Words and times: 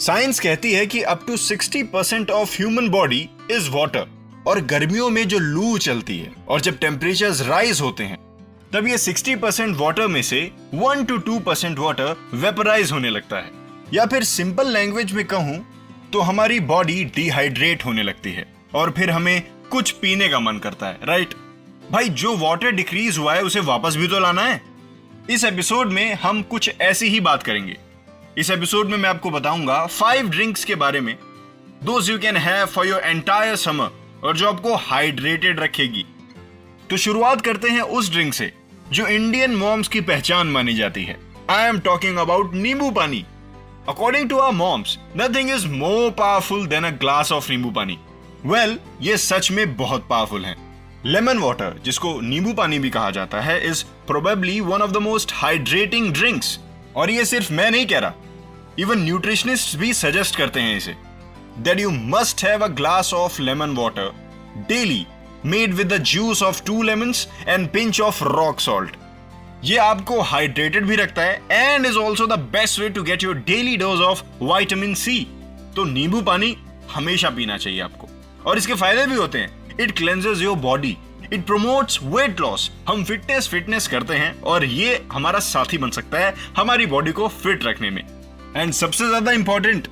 Science 0.00 0.38
कहती 0.40 0.72
है 0.72 0.86
कि 0.86 1.00
up 1.02 1.24
to 1.26 1.36
60 1.36 1.82
percent 1.82 2.30
of 2.30 2.56
human 2.56 2.88
body 2.88 3.18
is 3.50 3.68
water 3.70 4.06
और 4.46 4.60
गर्मियों 4.62 5.08
में 5.10 5.26
जो 5.28 5.38
लू 5.38 5.76
चलती 5.78 6.18
है, 6.18 6.32
और 6.48 6.60
जब 6.60 6.78
टेम्परेचर 6.78 7.32
राइज 7.44 7.80
होते 7.80 8.04
हैं, 8.04 8.18
तब 8.72 8.86
ये 8.88 8.98
60 8.98 9.36
परसेंट 9.36 9.76
वाटर 9.76 10.06
में 10.06 10.20
से 10.22 10.40
1 10.76 11.06
टू 11.08 11.18
2 11.20 11.40
परसेंट 11.40 11.78
वाटर 11.78 12.16
वेपराइज 12.34 12.92
होने 12.92 13.10
लगता 13.10 13.36
है। 13.36 13.50
या 13.94 14.06
फिर 14.06 14.24
सिंपल 14.24 14.72
लैंग्वेज 14.72 15.12
में 15.12 15.24
कहूँ 15.24 15.64
तो 16.12 16.20
हमारी 16.20 16.60
बॉडी 16.62 17.02
डिहाइड्रेट 17.16 17.84
होने 17.84 18.02
लगती 18.02 18.32
है, 18.32 18.46
और 18.74 18.90
फिर 18.90 19.10
हमें 19.10 19.42
कुछ 19.70 19.90
पीने 19.92 20.28
का 20.28 20.40
मन 20.40 20.58
करता 20.58 20.86
है 20.86 20.98
राइट 21.04 21.34
भाई, 21.92 22.08
जो 22.08 22.36
वाटर 22.36 22.70
डिक्रीज 22.72 23.18
हुआ 23.18 23.34
है, 23.34 23.42
उसे 23.42 23.60
वापस 23.62 23.96
भी 23.96 24.08
तो 24.08 24.20
लाना 24.20 24.42
है। 24.42 24.60
इस 25.30 25.44
एपिसोड 25.44 25.92
में 25.92 26.14
हम 26.14 26.42
कुछ 26.44 26.70
ऐसी 26.80 27.08
ही 27.08 27.20
बात 27.20 27.42
करेंगे। 27.42 27.76
इस 28.38 28.50
एपिसोड 28.50 28.88
में 28.88 28.96
मैं 28.98 29.08
आपको 29.08 29.30
बताऊँगा 29.30 29.74
फाइव 29.86 30.28
ड्रिंक्स 30.28 30.64
के 30.64 30.74
बारे 30.74 31.00
में। 31.00 31.14
Those 31.84 32.08
you 32.10 32.18
can 32.18 32.36
have 32.36 32.66
for 32.66 32.86
your 32.86 33.00
entire 33.00 33.54
summer 33.56 33.90
और 34.24 34.36
जो 34.36 34.48
आपको 34.48 34.74
हाइड्रेटेड 34.76 35.60
रखेगी। 35.60 36.04
तो 36.90 36.96
शुरुआत 36.96 37.40
करते 37.40 37.68
हैं 37.68 37.80
उस 37.80 38.10
ड्रिंक 38.12 38.34
से, 38.34 38.52
जो 38.92 39.06
इंडियन 39.06 39.54
मॉम्स 39.56 39.88
की 39.88 40.00
पहचान 40.00 40.46
मानी 40.46 40.74
जाती 40.74 41.04
है। 41.04 41.16
I 41.50 41.68
M 41.68 41.78
talking 41.78 42.16
about 42.16 42.54
nimbu 42.54 42.90
pani. 42.90 43.24
According 43.88 44.28
to 44.30 44.38
our 44.38 44.52
moms 44.52 44.98
nothing 45.16 45.50
is 45.50 45.66
more 45.68 46.10
powerful 46.10 46.66
than 46.66 46.84
a 46.84 46.90
glass 46.90 47.32
of 47.32 47.50
nimbu 47.50 47.70
pani. 47.70 47.98
Well 48.46 48.78
ये 49.02 49.16
सच 49.16 49.50
में 49.50 49.76
बहुत 49.76 50.06
पावरफुल 50.10 50.44
है। 50.44 50.56
लेमन 51.06 51.38
वाटर 51.38 51.80
जिसको 51.84 52.20
नींबू 52.20 52.52
पानी 52.52 52.78
भी 52.78 52.90
कहा 52.90 53.10
जाता 53.10 53.40
है 53.40 53.58
is 53.70 53.84
probably 54.06 54.60
one 54.60 54.82
of 54.82 54.90
the 54.90 55.02
most 55.02 55.32
hydrating 55.34 56.12
drinks 56.12 56.58
और 56.96 57.10
ये 57.10 57.24
सिर्फ़ 57.24 57.52
मैं 57.52 57.70
नहीं 57.70 57.86
कह 57.86 57.98
रहा 57.98 58.12
इवन 58.78 58.98
न्यूट्रिशनिस्ट 58.98 59.76
भी 59.76 59.92
सजेस्ट 59.94 60.36
करते 60.36 60.60
हैं 60.60 60.76
इसे 60.76 60.94
that 61.58 61.80
you 61.80 61.90
must 61.90 62.44
have 62.44 62.64
a 62.64 62.68
glass 62.68 63.12
of 63.14 63.40
lemon 63.42 63.74
water 63.76 64.12
daily 64.68 65.06
made 65.46 65.74
with 65.74 65.92
the 65.92 65.96
juice 66.04 66.42
of 66.42 66.62
two 66.64 66.82
lemons 66.82 67.26
and 67.48 67.68
pinch 67.68 68.00
of 68.00 68.22
rock 68.24 68.60
salt 68.60 68.96
ये 69.64 69.76
आपको 69.76 70.20
हाइड्रेटेड 70.20 70.86
भी 70.86 70.96
रखता 70.96 71.22
है 71.22 71.42
and 71.50 71.86
is 71.86 71.96
also 71.96 72.26
the 72.26 72.38
best 72.52 72.78
way 72.80 72.88
to 72.88 73.02
get 73.02 73.22
your 73.22 73.34
daily 73.46 73.76
dose 73.76 74.00
of 74.00 74.22
vitamin 74.42 74.94
C 74.94 75.18
तो 75.76 75.84
नींबू 75.84 76.20
पानी 76.22 76.56
हमेशा 76.90 77.30
पीना 77.30 77.56
चाहिए 77.56 77.80
आपको। 77.80 78.08
और 78.46 78.58
इसके 78.58 78.74
फ़ायदे 78.74 79.06
भी 79.06 79.16
होते 79.16 79.38
हैं। 79.38 79.78
It 79.80 79.96
cleanses 79.96 80.38
your 80.38 80.56
body 80.56 80.96
it 81.32 81.44
promotes 81.46 81.98
weight 82.02 82.40
loss 82.40 82.70
हम 82.88 83.04
फिटनेस 83.04 83.48
फिटनेस 83.48 83.88
करते 83.88 84.14
हैं 84.14 84.40
और 84.42 84.64
ये 84.64 85.06
हमारा 85.12 85.38
साथी 85.40 85.78
बन 85.78 85.90
सकता 85.90 86.18
है 86.18 86.34
हमारी 86.56 86.86
बॉडी 86.86 87.12
को 87.12 87.28
फिट 87.28 87.64
रखने 87.64 87.90
में। 87.90 88.02
एंड 88.56 88.72
सबसे 88.72 89.08
ज़्यादा 89.08 89.32
important 89.32 89.88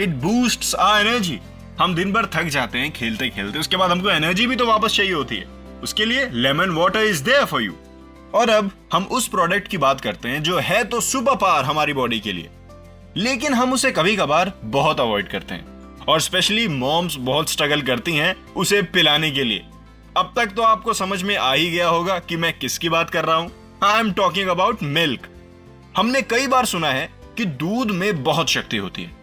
it 0.00 0.14
boost 0.22 0.74
a 0.76 0.98
energy 0.98 1.38
हम 1.80 1.94
दिन 1.94 2.12
भर 2.12 2.26
थक 2.26 2.48
जाते 2.50 2.78
हैं 2.78 2.90
खेलते 2.92 3.28
खेलते। 3.30 3.58
उसके 3.58 3.76
बाद 3.76 3.90
हमको 3.90 4.10
एनर्जी 4.10 4.46
भी 4.46 4.56
तो 4.56 4.66
वापस 4.66 4.96
चाहिए 4.96 5.12
होती 5.12 5.36
है। 5.36 5.46
उसके 5.82 6.04
लिए 6.04 6.28
lemon 6.34 6.70
water 6.70 7.00
is 7.00 7.22
there 7.24 7.44
for 7.44 7.62
you 7.62 7.74
और 8.34 8.50
अब 8.50 8.70
हम 8.92 9.04
उस 9.12 9.28
प्रोडक्ट 9.28 9.68
की 9.68 9.78
बात 9.78 10.00
करते 10.00 10.28
हैं 10.28 10.42
जो 10.42 10.58
है 10.58 10.82
तो 10.84 11.00
सुपर 11.02 11.36
पावर 11.36 11.64
हमारी 11.64 11.92
बॉडी 11.92 12.20
के 12.20 12.32
लिए। 12.32 12.50
लेकिन 13.16 13.54
हम 13.54 13.72
उसे 13.72 13.90
कभी 13.92 14.16
कभार 14.16 14.52
बहुत 14.64 15.00
अवॉइड 15.00 15.28
करते 15.28 15.54
हैं। 15.54 15.76
और 16.04 16.20
स्पेशली 16.20 16.66
मॉम्स 16.68 17.16
बहुत 17.20 17.50
स्ट्रगल 17.50 17.82
करती 17.82 18.14
हैं 18.14 18.34
उसे 18.54 18.80
पिलाने 18.84 19.30
के 19.30 19.44
लिए। 19.44 19.64
अब 20.18 20.32
तक 20.36 20.52
तो 20.56 20.62
आपको 20.62 20.92
समझ 20.92 21.22
में 21.22 21.36
आ 21.36 21.52
ही 21.52 21.70
गया 21.70 21.88
होगा 21.88 22.18
कि 22.18 22.36
मैं 22.36 22.52
किसकी 22.58 22.88
बात 22.88 23.10
कर 23.10 23.24
रहा 23.24 23.36
हूँ। 23.36 23.50
I 23.84 23.98
am 24.00 24.10
talking 24.12 24.48
about 24.48 24.82
milk 24.82 25.26
हमने 25.96 26.22
कई 26.22 26.46
बार 26.46 26.64
सुना 26.66 26.90
है 26.90 27.08
कि 27.36 27.44
दूध 27.44 27.90
में 27.90 28.22
बहुत 28.24 28.48
शक्ति 28.50 28.76
होती 28.76 29.02
है। 29.02 29.16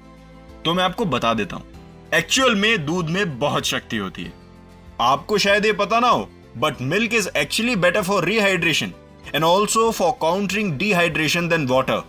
तो 0.66 0.74
मैं 0.74 0.84
आपको 0.84 1.06
बता 1.06 1.34
देता 1.34 1.56
हूँ 1.56 2.10
एक्चुअल 2.14 2.56
में 2.56 2.86
दूध 2.86 3.10
में 3.10 3.38
बहुत 3.40 3.66
शक्ति 3.66 3.98
होती 3.98 4.24
है। 4.24 4.32
आपको 5.02 5.38
शायद 5.38 5.66
ये 5.66 5.74
पता 5.74 6.00
ना 6.00 6.10
हो 6.10 6.30
but 6.58 6.82
milk 6.84 7.14
is 7.14 7.28
actually 7.38 7.76
better 7.76 8.02
for 8.02 8.26
rehydration 8.26 8.94
and 9.36 9.44
also 9.44 9.90
for 9.92 10.12
countering 10.22 10.72
dehydration 10.78 11.50
than 11.50 11.68
water 11.68 12.04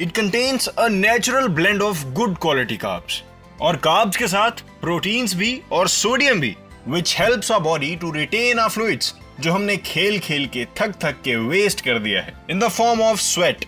it 0.00 0.12
contains 0.16 0.66
a 0.68 0.88
natural 0.88 1.48
blend 1.50 1.82
of 1.82 2.04
good 2.12 2.36
quality 2.38 2.76
carbs 2.76 3.22
और 3.60 3.76
कार्ब्स 3.84 4.16
के 4.16 4.28
साथ 4.28 4.64
प्रोटीन्स 4.80 5.34
भी 5.34 5.60
और 5.72 5.88
सोडियम 5.90 6.40
भी। 6.40 6.54
Which 6.88 7.14
helps 7.18 7.50
our 7.52 7.62
body 7.62 7.94
to 7.96 8.10
retain 8.12 8.58
our 8.58 8.68
fluids 8.68 9.14
जो 9.40 9.52
हमने 9.52 9.76
खेल 9.76 10.18
खेल 10.20 10.46
के, 10.46 10.64
थक 10.76 10.94
थक 11.02 11.20
के 11.24 11.36
वेस्ट 11.38 11.80
कर 11.80 11.98
दिया 11.98 12.22
है। 12.22 12.34
In 12.50 12.58
the 12.58 12.68
form 12.70 13.00
of 13.02 13.20
sweat 13.20 13.64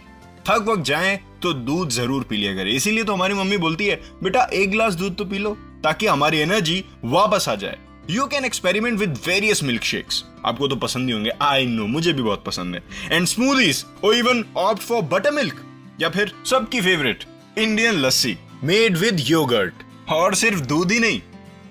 थक 0.48 0.64
वक 0.68 0.80
जाए 0.82 1.18
तो 1.42 1.52
दूध 1.52 1.90
ज़रूर 1.90 2.24
पी 2.24 2.36
लिया 2.36 2.54
करे। 2.54 2.70
इसीलिए 2.72 3.04
तो 3.04 3.14
हमारी 3.14 3.34
मम्मी 3.34 3.56
बोलती 3.58 3.86
है, 3.86 4.00
बेटा, 4.22 4.42
एक 4.44 4.70
गिलास 4.70 4.94
दूध 4.94 5.16
तो 5.16 5.24
पी 5.24 5.38
लो, 5.38 5.56
ताकि 5.84 6.06
हमारी 6.06 6.38
एनर्जी 6.38 6.84
वापस 7.04 7.48
आ 7.48 7.54
जाए। 7.54 7.78
You 8.10 8.26
can 8.26 8.44
experiment 8.44 8.98
with 8.98 9.18
various 9.26 9.62
milkshakes 9.82 10.22
आपको 10.46 10.68
तो 10.68 10.76
पसंद 10.76 11.04
नहीं 11.04 11.14
होंगे। 11.14 11.30
आई 11.42 11.66
नो 11.66 11.86
मुझे 11.86 12.12
भी 12.12 12.22
बहुत 12.22 12.44
पसंद 12.44 12.74
है। 12.74 12.82
एंड 13.12 13.26
स्मूदीज 13.26 13.84
और 14.04 14.14
even 14.14 14.44
opt 14.56 14.82
for 14.82 15.02
butter 15.12 15.30
milk 15.32 15.62
या 16.00 16.08
फिर 16.08 16.32
सबकी 16.46 16.80
favourite 16.80 17.24
Indian 17.58 17.94
lassi 17.96 18.36
made 18.64 18.96
with 18.96 19.20
yoghurt 19.20 19.82
और 20.10 20.34
सिर्फ़ 20.34 20.60
दूध 20.62 20.92
ही 20.92 20.98
नहीं, 21.00 21.20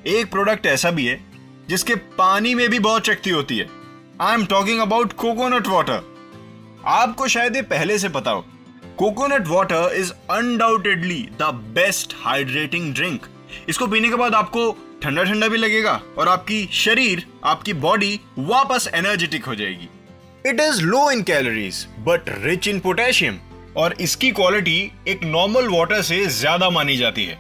एक 0.08 0.32
प्रोडक्ट 0.32 0.66
ऐसा 0.66 0.92
भी 0.92 1.06
है 1.06 1.20
जिसके 1.70 1.96
पानी 2.18 2.54
में 2.56 2.68
भी 2.70 2.80
बहुत 2.80 3.08
शक्ति 3.08 3.30
होती 3.30 3.58
है। 3.58 3.68
I 4.22 4.34
am 4.34 4.46
talking 4.46 4.80
about 4.80 5.14
coconut 5.14 5.68
water 5.68 6.02
आपको 6.88 7.28
शायद 7.28 7.56
ये 7.56 7.62
पहले 7.64 7.98
से 8.00 8.10
पता 8.10 8.32
हो। 8.32 8.46
Coconut 8.98 9.48
water 9.48 9.96
is 9.96 10.12
undoubtedly 10.32 11.22
the 11.42 11.54
best 11.76 12.14
hydrating 12.18 12.94
drink 12.96 13.26
इसको 13.70 13.88
पीने 13.88 14.10
के 14.10 14.16
बाद 14.16 14.36
आपको 14.36 14.72
ठंडा 15.04 15.24
ठंडा 15.24 15.48
भी 15.48 15.58
लगेगा 15.58 16.02
और 16.18 16.28
आपकी 16.28 16.68
शरीर, 16.74 17.26
आपकी 17.44 17.74
बॉडी 17.76 18.20
वापस 18.40 18.90
एनर्जेटिक 18.96 19.46
हो 19.46 19.56
जाएगी। 19.56 19.90
It 20.46 20.60
is 20.60 20.82
low 20.82 21.10
in 21.12 21.24
calories 21.24 21.86
but 22.00 22.30
rich 22.44 22.68
in 22.68 22.80
potassium 22.80 23.40
और 23.78 23.96
इसकी 24.02 24.32
क्वालिटी 24.32 24.92
एक 25.08 25.24
नॉर्मल 25.24 25.68
वाटर 25.70 26.02
से 26.02 26.26
ज़्यादा 26.32 26.70
मानी 26.70 26.98
जाती 26.98 27.26
है। 27.26 27.38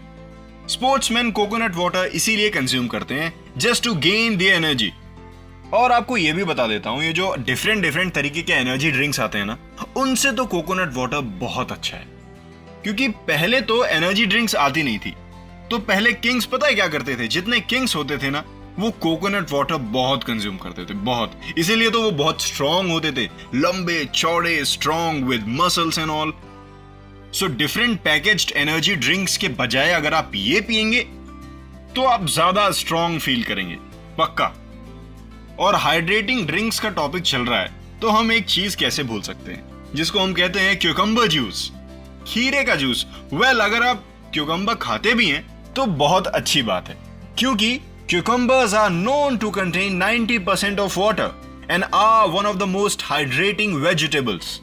स्पोर्ट्समैन 0.69 1.31
कोकोनट 1.31 1.75
वाटर 1.75 2.06
इसीलिए 2.06 2.50
कंज्यूम 2.50 2.88
करते 2.88 3.13
हैं 3.13 3.34
just 3.57 3.84
to 3.84 3.94
gain 3.96 4.38
the 4.38 4.41
energy 4.41 4.91
और 5.74 5.91
आपको 5.91 6.18
ये 6.18 6.34
भी 6.34 6.44
बता 6.44 6.68
देता 6.68 6.90
हूँ, 6.90 7.03
ये 7.03 7.13
जो 7.13 7.35
डिफरेंट 7.40 7.81
डिफरेंट 7.81 8.13
तरीके 8.13 8.41
के 8.41 8.53
एनर्जी 8.53 8.91
ड्रिंक्स 8.91 9.19
आते 9.19 9.38
हैं 9.38 9.46
ना, 9.46 9.57
उनसे 9.97 10.31
तो 10.31 10.46
कोकोनट 10.46 10.94
वाटर 10.94 11.19
बहुत 11.19 11.72
अच्छा 11.72 11.97
है। 11.97 12.07
क्योंकि 12.84 13.07
पहले 13.07 13.62
तो 13.62 13.85
एनर्जी 13.85 14.25
ड्रिंक्स 14.25 14.56
आती 14.56 14.84
नहीं 14.84 15.00
थी। 15.00 15.13
तो 15.72 15.78
पहले 15.78 16.13
किंग्स 16.13 16.46
पता 16.46 16.68
है 16.68 16.74
क्या 16.74 16.88
करते 16.88 17.16
थे? 17.16 17.28
जितने 17.28 17.59
किंग्स 17.59 17.95
होते 17.95 18.18
थे 18.18 18.30
ना, 18.30 18.44
वो 18.80 18.91
कोकोनट 18.91 19.51
वाटर 19.51 19.75
बहुत 19.75 20.24
कंज्यूम 20.24 20.57
करते 20.57 20.85
थे, 20.85 20.94
बहुत। 20.94 21.40
इसीलिए 21.57 21.90
तो 21.90 22.01
वो 22.01 22.12
बहुत 22.12 22.41
स्ट्रांग 22.41 22.91
होते 22.91 23.12
थे। 23.12 23.25
लंबे, 23.56 24.03
चौड़े 24.06 24.66
strong 24.66 25.24
with 25.24 25.47
muscles 25.47 26.00
and 26.00 26.09
all 26.09 26.34
so 27.33 27.47
different 27.49 27.99
packaged 27.99 28.51
energy 28.57 28.95
drinks 28.95 29.35
के 29.38 29.47
बजाय 29.49 29.91
अगर 29.91 30.13
आप 30.13 30.31
ये 30.35 30.59
पियेंगे 30.61 30.99
तो 31.95 32.03
आप 32.03 32.25
ज़्यादा 32.25 32.69
स्ट्रांग 32.71 33.19
फील 33.19 33.44
करेंगे, 33.44 33.75
पक्का। 34.17 34.45
और 35.59 35.75
हाइड्रेटिंग 35.75 36.45
ड्रिंक्स 36.47 36.79
का 36.79 36.89
टॉपिक 36.89 37.23
चल 37.23 37.45
रहा 37.45 37.59
है 37.59 37.71
तो 38.01 38.09
हम 38.09 38.31
एक 38.31 38.45
चीज़ 38.45 38.77
कैसे 38.77 39.03
भूल 39.03 39.21
सकते 39.21 39.51
हैं? 39.51 39.63
जिसको 39.95 40.19
हम 40.19 40.33
कहते 40.33 40.59
हैं 40.59 40.77
क्यूकम्बर 40.79 41.27
जूस 41.27 41.71
खीरे 42.27 42.63
का 42.63 42.75
जूस 42.75 43.05
वेल 43.33 43.59
अगर 43.59 43.83
आप 43.83 44.03
क्यूकम्बर 44.33 44.75
खाते 44.75 45.13
भी 45.13 45.29
हैं 45.29 45.73
तो 45.73 45.85
बहुत 45.85 46.27
अच्छी 46.27 46.61
बात 46.61 46.89
है। 46.89 46.97
क्योंकि 47.38 47.75
cucumbers 48.09 48.73
are 48.73 48.89
known 48.89 49.38
to 49.38 49.50
contain 49.51 50.03
90% 50.03 50.79
of 50.79 51.00
water 51.00 51.65
and 51.71 51.83
are 51.94 52.27
one 52.27 52.45
of 52.45 52.57
the 52.57 52.63
most 52.69 53.03
hydrating 53.03 53.75
vegetables 53.75 54.59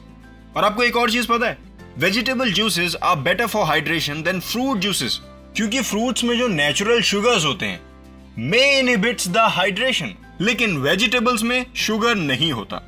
और 0.56 0.64
आपको 0.64 0.82
एक 0.82 0.96
और 0.96 1.10
चीज़ 1.10 1.26
पता 1.28 1.48
है? 1.48 1.69
Vegetable 1.98 2.52
juices 2.52 2.96
are 3.02 3.16
better 3.18 3.46
for 3.46 3.64
hydration 3.66 4.22
than 4.22 4.40
fruit 4.40 4.78
juices 4.78 5.20
क्योंकि 5.56 5.80
फ्रूट्स 5.82 6.24
में 6.24 6.36
जो 6.38 6.48
नेचुरल 6.48 7.00
शुगर्स 7.02 7.44
होते 7.44 7.66
हैं 7.66 7.80
मे 8.40 8.60
इनहिबिट्स 8.78 9.28
द 9.28 9.46
हाइड्रेशन 9.50 10.14
लेकिन 10.40 10.76
वेजिटेबल्स 10.78 11.42
में 11.42 11.64
शुगर 11.76 12.14
नहीं 12.16 12.52
होता। 12.52 12.82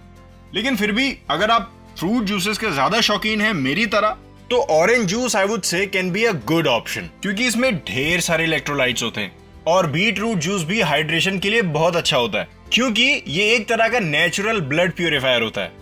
लेकिन 0.55 0.77
फिर 0.77 0.93
भी 0.93 1.17
अगर 1.31 1.51
आप 1.51 1.73
फ्रूट 1.99 2.25
जूसेस 2.25 2.59
के 2.59 2.71
ज़्यादा 2.71 3.01
शौकीन 3.01 3.41
हैं 3.41 3.53
मेरी 3.55 3.87
तरह 3.87 4.17
तो 4.51 4.61
orange 4.71 5.07
juice 5.09 5.37
I 5.37 5.47
would 5.47 5.63
say 5.63 5.85
can 5.87 6.11
be 6.13 6.25
a 6.25 6.33
good 6.47 6.67
option 6.67 7.09
क्योंकि 7.23 7.47
इसमें 7.47 7.75
ढेर 7.79 8.21
सारे 8.21 8.45
इलेक्ट्रोलाइट्स 8.45 9.03
होते 9.03 9.21
हैं, 9.21 9.33
और 9.67 9.87
बीट 9.87 10.19
रूट 10.19 10.39
जूस 10.39 10.63
भी 10.65 10.81
हाइड्रेशन 10.83 11.39
के 11.39 11.51
लिए 11.51 11.63
बहुत 11.63 11.97
अच्छा 11.97 12.17
होता 12.17 12.39
है, 12.39 12.49
क्योंकि 12.73 13.23
ये 13.29 13.55
एक 13.55 13.69
तरह 13.69 13.89
का 13.89 13.99
नेचुरल 14.01 14.61
ब्लड 14.63 14.93
प्यूरिफायर 14.93 15.43
होता 15.43 15.61
है। 15.61 15.73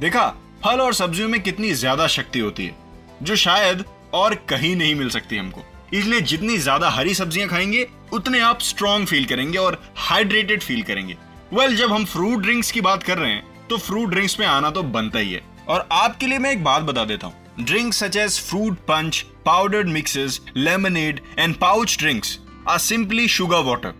देखा 0.00 0.26
फल 0.64 0.80
और 0.80 0.94
सब्जियों 0.94 1.28
में 1.28 1.40
कितनी 1.42 1.72
ज़्यादा 1.74 2.06
शक्ति 2.06 2.38
होती 2.38 2.64
है 2.66 2.74
जो 3.22 3.36
शायद 3.36 3.84
और 4.14 4.34
कहीं 4.48 4.74
नहीं 4.76 4.94
मिल 4.94 5.08
सकती 5.10 5.36
हमको। 5.36 5.62
इसलिए 5.94 6.20
जितनी 6.22 6.58
ज़्यादा 6.58 6.88
हरी 6.90 7.14
सब्ज़ियाँ 7.14 7.48
खाएँगे 7.48 7.86
उतने 8.12 8.40
आप 8.40 8.60
स्ट्रॉन्ग 8.62 9.06
फील 9.06 9.24
करेंगे 9.24 9.58
और 9.58 9.80
हाइड्रेटेड 9.98 10.62
फील 10.62 10.82
करेंगे। 10.82 11.16
वेल 11.52 11.66
well, 11.66 11.78
जब 11.78 11.92
हम 11.92 12.04
फ्रूट 12.04 12.42
ड्रिंक्स 12.42 12.70
की 12.70 12.80
बात 12.80 13.02
कर 13.02 13.18
रहे 13.18 13.30
हैं 13.30 13.66
तो 13.68 13.78
फ्रूट 13.78 14.10
ड्रिंक्स 14.10 14.38
में 14.40 14.46
आना 14.46 14.70
तो 14.70 14.82
बनता 14.82 15.18
ही 15.18 15.32
है। 15.32 15.40
और 15.68 15.86
आपके 15.92 16.26
लिए 16.26 16.38
मैं 16.38 16.52
एक 16.52 16.62
बात 16.64 16.82
बता 16.82 17.04
देता 17.04 17.26
हूँ। 17.26 17.64
Drinks 17.64 17.98
such 18.02 18.16
as 18.16 18.36
fruit 18.40 18.76
punch, 18.86 19.24
powdered 19.46 19.90
mixes, 19.96 20.40
lemonade 20.58 21.18
and 21.38 21.58
pouch 21.60 21.96
drinks 21.98 22.38
are 22.66 22.78
simply 22.80 23.26
sugar 23.28 23.62
water. 23.64 23.92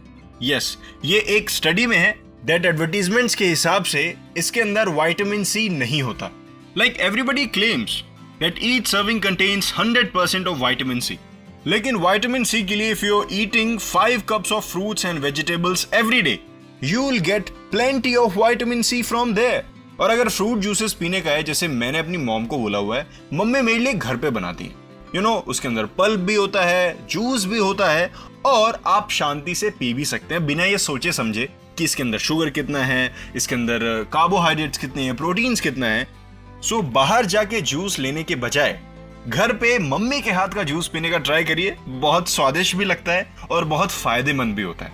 Yes, 0.43 0.77
ये 1.05 1.19
एक 1.37 1.51
स्टडी 1.51 1.87
में 1.87 1.97
है। 1.97 2.15
दैट 2.45 2.67
एडवर्टीजमेंट्स 2.67 3.35
के 3.35 3.47
हिसाब 3.47 3.85
से 3.85 4.15
इसके 4.37 4.61
अंदर 4.61 4.89
विटामिन 5.01 5.45
सी 5.45 5.69
नहीं 5.69 6.03
होता। 6.03 6.31
Like 6.79 6.97
everybody 7.01 7.45
claims 7.47 8.03
that 8.41 8.59
each 8.63 8.87
serving 8.87 9.21
contains 9.23 9.73
100% 9.73 10.47
of 10.47 10.59
vitamin 10.59 11.01
C 11.01 11.19
लेकिन 11.67 11.97
विटामिन 11.99 12.45
सी 12.45 12.63
के 12.63 12.75
लिए 12.75 12.95
you 13.05 13.19
are 13.21 13.27
eating 13.33 13.79
5 13.81 14.23
cups 14.29 14.53
of 14.53 14.65
fruits 14.67 15.05
and 15.07 15.19
vegetables 15.19 15.87
every 15.95 16.21
day 16.23 16.39
you 16.85 17.09
will 17.09 17.19
get 17.23 17.51
plenty 17.71 18.15
of 18.17 18.39
vitamin 18.39 18.83
C 18.83 19.03
from 19.03 19.35
there 19.35 19.65
और 20.01 20.11
अगर 20.11 20.29
fruit 20.29 20.59
juices 20.59 20.93
पीने 20.93 21.21
का 21.21 21.31
है 21.31 21.43
जैसे 21.43 21.69
मैंने 21.71 21.99
अपनी 21.99 22.19
मॉम 22.21 22.47
को 22.47 22.59
बोला 22.59 22.79
हुआ 22.79 22.99
है 22.99 23.07
मम्मी 23.33 23.61
मेरे 23.63 23.79
लिए 23.79 23.95
घर 23.95 24.17
पे 24.17 24.31
बनाती 24.31 24.65
है 24.65 24.81
यू 25.15 25.23
नो 25.23 25.35
उसके 25.49 25.69
अंदर 25.69 25.87
पल्प 25.99 26.21
भी 26.21 26.35
होता 26.35 26.65
है 26.65 26.97
जूस 27.07 27.45
भी 27.47 27.59
होता 27.59 27.91
है 27.91 28.11
और 28.47 28.81
आप 28.87 29.11
शांति 29.11 29.55
से 29.55 29.71
पी 29.79 29.93
भी 29.95 30.05
सकते 30.07 30.35
हैं 30.35 30.47
बिना 30.47 30.65
ये 30.65 30.79
सोचे 30.81 31.13
समझे 31.13 31.49
कि 31.79 31.85
इसके 31.85 32.03
अंदर 32.03 32.19
शुगर 32.21 32.51
कितना 32.51 32.79
है 32.85 33.15
इसके 33.37 33.55
अंदर 33.55 33.85
कार्बोहाइड्रेट्स 34.13 34.79
कितने 34.79 35.03
हैं 35.03 35.17
प्रोटीन्स 35.17 35.61
कितना 35.61 35.87
है 35.87 36.22
सो 36.63 36.83
बाहर 36.83 37.27
जाके 37.27 37.61
जूस 37.61 37.99
लेने 37.99 38.23
के 38.23 38.35
बजाय 38.35 38.81
घर 39.29 39.53
पे 39.53 39.79
मम्मी 39.79 40.21
के 40.21 40.31
हाथ 40.31 40.49
का 40.49 40.63
जूस 40.63 40.89
पीने 40.89 41.11
का 41.11 41.19
ट्राई 41.19 41.45
करिए। 41.45 41.77
बहुत 41.87 42.29
स्वादिष्ट 42.29 42.77
भी 42.77 42.85
लगता 42.85 43.13
है 43.13 43.35
और 43.51 43.65
बहुत 43.65 43.91
फ़ायदेमंद 43.91 44.55
भी 44.55 44.63
होता 44.63 44.85
है। 44.85 44.93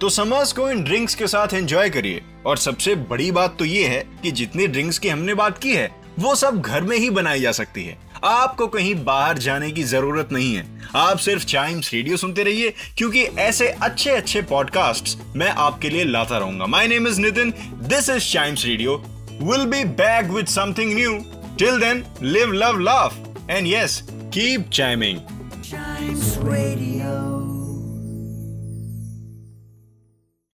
तो 0.00 0.08
समर्स 0.08 0.52
को 0.52 0.70
इन 0.70 0.82
ड्रिंक्स 0.84 1.14
के 1.14 1.26
साथ 1.26 1.54
एंजॉय 1.54 1.90
करिए। 1.90 2.22
और 2.46 2.56
सबसे 2.56 2.94
बड़ी 2.94 3.30
बात 3.32 3.56
तो 3.58 3.64
ये 3.64 3.86
है 3.86 4.04
कि 4.22 4.30
जितनी 4.30 4.66
ड्रिंक्स 4.66 4.98
की 4.98 5.08
हमने 5.08 5.34
बात 5.34 5.58
की 5.58 5.74
है, 5.74 5.90
वो 6.18 6.34
सब 6.34 6.60
घर 6.60 6.82
में 6.82 6.96
ही 6.96 7.10
बनाई 7.10 7.40
जा 7.40 7.52
सकती 7.52 7.84
है। 7.84 7.98
आपको 8.24 8.66
कहीं 8.66 8.94
बाहर 9.04 9.38
जाने 9.38 9.70
की 9.70 9.82
ज़रूरत 9.82 10.28
नहीं 10.32 10.54
है। 10.54 10.66
आप 10.94 11.18
सिर्फ़ 11.18 11.44
चाइम्स 11.44 11.92
रेडियो 11.94 12.16
सुनते 12.16 12.42
रहिए, 12.42 12.74
क्योंकि 12.96 13.22
ऐसे 13.22 13.68
अच्छे 13.68 14.10
अच्छे 14.10 14.42
पॉडकास्ट 14.42 15.18
मैं 15.36 15.48
आपके 15.48 15.90
लिए 15.90 16.04
लाता 16.04 16.38
रहूँगा। 16.38 16.66
My 16.66 16.88
name 16.88 17.08
is 17.08 17.20
Nitin 17.20 17.54
this 17.88 18.10
is 18.10 18.32
Chimes 18.32 18.64
radio. 18.64 19.04
We'll 19.40 19.66
be 19.66 19.84
back 19.84 20.30
with 20.30 20.48
something 20.48 20.94
new. 20.94 21.24
Till 21.56 21.78
then, 21.78 22.04
live, 22.20 22.50
love, 22.50 22.80
laugh. 22.80 23.18
And 23.48 23.66
yes, 23.66 24.02
keep 24.30 24.70
chiming. 24.70 25.22
Chimes 25.62 26.36
Radio. 26.38 27.27